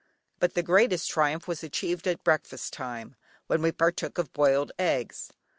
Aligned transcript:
But 0.39 0.55
the 0.55 0.63
greatest 0.63 1.11
triumph 1.11 1.47
was 1.47 1.63
achieved 1.63 2.07
at 2.07 2.23
breakfast 2.23 2.73
time 2.73 3.15
when 3.45 3.61
we 3.61 3.71
partook 3.71 4.17
of 4.17 4.33
boiled 4.33 4.71
eggs. 4.79 5.29